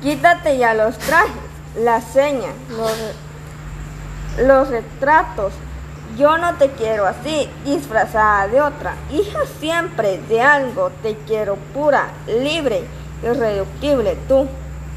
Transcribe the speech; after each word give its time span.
Quítate 0.00 0.56
ya 0.56 0.72
los 0.72 0.96
trajes, 0.96 1.30
las 1.76 2.04
señas, 2.04 2.54
los, 2.70 4.46
los 4.46 4.68
retratos. 4.68 5.52
Yo 6.16 6.38
no 6.38 6.54
te 6.54 6.70
quiero 6.70 7.06
así, 7.06 7.48
disfrazada 7.64 8.48
de 8.48 8.62
otra. 8.62 8.94
Hija 9.10 9.40
siempre 9.58 10.18
de 10.28 10.40
algo, 10.40 10.90
te 11.02 11.16
quiero 11.26 11.56
pura, 11.74 12.08
libre, 12.26 12.84
irreductible 13.22 14.16
tú. 14.26 14.48